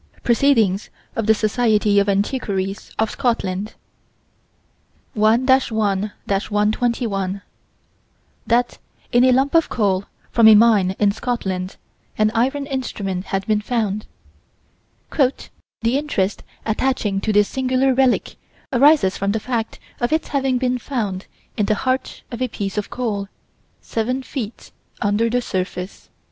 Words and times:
Proc. 0.23 0.37
Soc. 0.37 0.57
of 1.15 1.27
Antiq. 1.27 2.91
of 2.97 3.11
Scotland, 3.11 3.75
1 5.13 5.45
1 5.45 5.69
121: 5.69 7.41
That, 8.47 8.79
in 9.11 9.23
a 9.23 9.31
lump 9.31 9.53
of 9.53 9.69
coal, 9.69 10.05
from 10.31 10.47
a 10.47 10.55
mine 10.55 10.95
in 10.97 11.11
Scotland, 11.11 11.75
an 12.17 12.31
iron 12.33 12.65
instrument 12.65 13.25
had 13.25 13.45
been 13.45 13.61
found 13.61 14.07
"The 15.11 15.37
interest 15.99 16.41
attaching 16.65 17.21
to 17.21 17.31
this 17.31 17.47
singular 17.47 17.93
relic 17.93 18.37
arises 18.73 19.15
from 19.19 19.33
the 19.33 19.39
fact 19.39 19.77
of 19.99 20.11
its 20.11 20.29
having 20.29 20.57
been 20.57 20.79
found 20.79 21.27
in 21.57 21.67
the 21.67 21.75
heart 21.75 22.23
of 22.31 22.41
a 22.41 22.47
piece 22.47 22.75
of 22.75 22.89
coal, 22.89 23.27
seven 23.81 24.23
feet 24.23 24.71
under 24.99 25.29
the 25.29 25.43
surface." 25.43 26.09